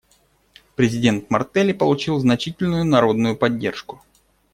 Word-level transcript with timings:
Президент 0.75 1.29
Мартелли 1.29 1.73
получил 1.73 2.17
значительную 2.17 2.85
народную 2.85 3.37
поддержку. 3.37 4.01